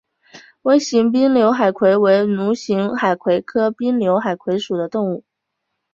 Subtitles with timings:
[0.63, 5.23] 微型滨瘤海葵为蠕形海葵科滨瘤海葵属的动物。